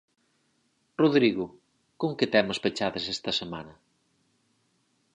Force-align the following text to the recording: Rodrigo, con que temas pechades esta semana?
Rodrigo, 1.01 1.45
con 2.01 2.11
que 2.17 2.27
temas 2.35 2.61
pechades 2.63 3.05
esta 3.15 3.31
semana? 3.41 3.73